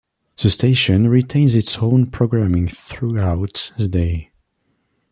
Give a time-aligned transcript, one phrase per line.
[0.35, 4.31] The station retains its own programming throughout the day.